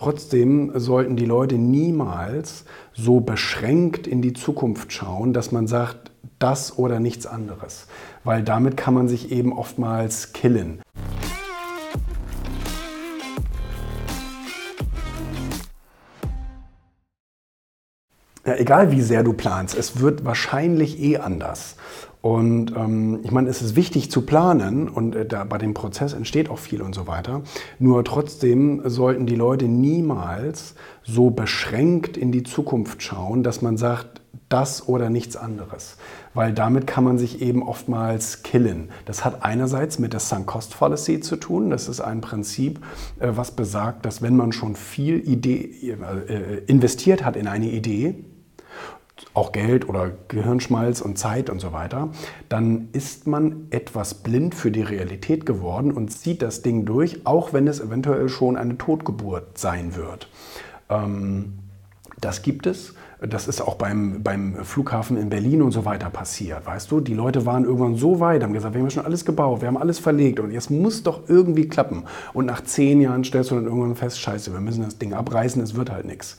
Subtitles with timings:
[0.00, 2.64] Trotzdem sollten die Leute niemals
[2.94, 7.86] so beschränkt in die Zukunft schauen, dass man sagt, das oder nichts anderes.
[8.24, 10.80] Weil damit kann man sich eben oftmals killen.
[18.50, 21.76] Ja, egal wie sehr du planst, es wird wahrscheinlich eh anders.
[22.20, 26.14] Und ähm, ich meine, es ist wichtig zu planen und äh, da bei dem Prozess
[26.14, 27.42] entsteht auch viel und so weiter.
[27.78, 30.74] Nur trotzdem sollten die Leute niemals
[31.04, 35.96] so beschränkt in die Zukunft schauen, dass man sagt, das oder nichts anderes.
[36.34, 38.88] Weil damit kann man sich eben oftmals killen.
[39.04, 41.70] Das hat einerseits mit der Sunk Cost Fallacy zu tun.
[41.70, 42.80] Das ist ein Prinzip,
[43.20, 48.24] äh, was besagt, dass wenn man schon viel Idee, äh, investiert hat in eine Idee,
[49.34, 52.08] auch Geld oder Gehirnschmalz und Zeit und so weiter,
[52.48, 57.52] dann ist man etwas blind für die Realität geworden und zieht das Ding durch, auch
[57.52, 60.28] wenn es eventuell schon eine Totgeburt sein wird.
[60.88, 61.54] Ähm,
[62.20, 62.94] das gibt es.
[63.22, 66.64] Das ist auch beim, beim Flughafen in Berlin und so weiter passiert.
[66.64, 69.60] Weißt du, die Leute waren irgendwann so weit, haben gesagt, wir haben schon alles gebaut,
[69.60, 72.04] wir haben alles verlegt und jetzt muss doch irgendwie klappen.
[72.32, 75.62] Und nach zehn Jahren stellst du dann irgendwann fest, scheiße, wir müssen das Ding abreißen,
[75.62, 76.38] es wird halt nichts.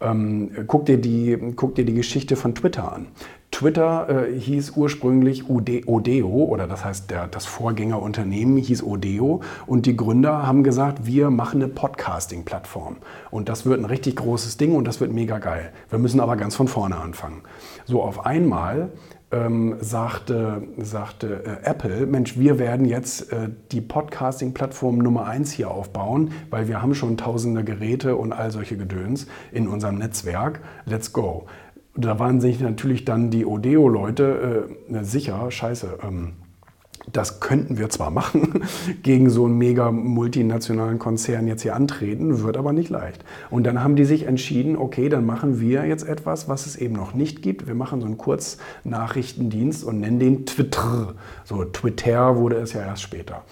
[0.00, 3.08] Ähm, guck, dir die, guck dir die Geschichte von Twitter an.
[3.50, 9.96] Twitter äh, hieß ursprünglich Odeo oder das heißt der, das Vorgängerunternehmen hieß Odeo und die
[9.96, 12.96] Gründer haben gesagt, wir machen eine Podcasting-Plattform
[13.30, 15.72] und das wird ein richtig großes Ding und das wird mega geil.
[15.88, 17.40] Wir müssen aber ganz von vorne anfangen.
[17.86, 18.90] So auf einmal
[19.30, 25.70] ähm, sagte, sagte äh, Apple, Mensch, wir werden jetzt äh, die Podcasting-Plattform Nummer eins hier
[25.70, 30.60] aufbauen, weil wir haben schon tausende Geräte und all solche Gedöns in unserem Netzwerk.
[30.86, 31.46] Let's go.
[31.94, 36.34] Da waren sich natürlich dann die Odeo-Leute äh, sicher, scheiße, ähm,
[37.12, 38.62] das könnten wir zwar machen,
[39.02, 43.24] gegen so einen mega multinationalen Konzern jetzt hier antreten, wird aber nicht leicht.
[43.50, 46.94] Und dann haben die sich entschieden, okay, dann machen wir jetzt etwas, was es eben
[46.94, 47.66] noch nicht gibt.
[47.66, 51.14] Wir machen so einen Kurznachrichtendienst und nennen den Twitter.
[51.44, 53.44] So, Twitter wurde es ja erst später.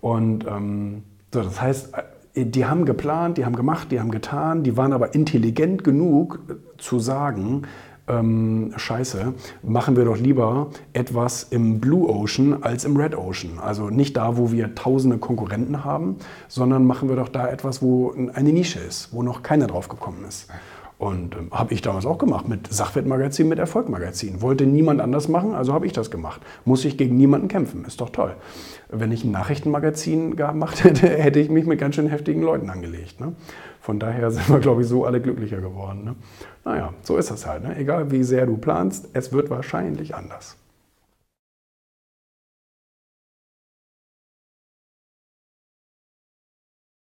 [0.00, 1.94] Und ähm, so, das heißt,
[2.34, 6.40] äh, die haben geplant, die haben gemacht, die haben getan, die waren aber intelligent genug
[6.48, 7.62] äh, zu sagen,
[8.08, 13.58] ähm, scheiße, machen wir doch lieber etwas im Blue Ocean als im Red Ocean.
[13.58, 16.16] Also nicht da, wo wir tausende Konkurrenten haben,
[16.48, 20.24] sondern machen wir doch da etwas, wo eine Nische ist, wo noch keiner drauf gekommen
[20.28, 20.48] ist.
[20.98, 24.40] Und ähm, habe ich damals auch gemacht mit Sachwertmagazin, mit Erfolgmagazin.
[24.42, 26.40] Wollte niemand anders machen, also habe ich das gemacht.
[26.64, 28.36] Muss ich gegen niemanden kämpfen, ist doch toll.
[28.90, 33.20] Wenn ich ein Nachrichtenmagazin gemacht hätte, hätte ich mich mit ganz schön heftigen Leuten angelegt.
[33.20, 33.34] Ne?
[33.80, 36.04] Von daher sind wir, glaube ich, so alle glücklicher geworden.
[36.04, 36.14] Ne?
[36.64, 37.64] Naja, so ist das halt.
[37.64, 37.76] Ne?
[37.76, 40.56] Egal wie sehr du planst, es wird wahrscheinlich anders.